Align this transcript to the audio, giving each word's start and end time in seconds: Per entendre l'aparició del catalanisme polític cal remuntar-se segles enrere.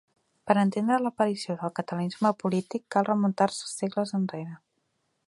Per 0.51 0.53
entendre 0.61 0.97
l'aparició 1.07 1.57
del 1.59 1.73
catalanisme 1.81 2.33
polític 2.45 2.85
cal 2.97 3.07
remuntar-se 3.11 3.71
segles 3.77 4.15
enrere. 4.23 4.61